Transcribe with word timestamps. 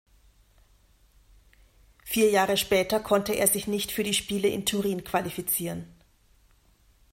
Vier 2.03 2.31
Jahre 2.31 2.57
später 2.57 2.99
konnte 2.99 3.33
er 3.33 3.45
sich 3.45 3.67
nicht 3.67 3.91
für 3.91 4.01
die 4.01 4.15
Spiele 4.15 4.47
in 4.47 4.65
Turin 4.65 5.03
qualifizieren. 5.03 5.85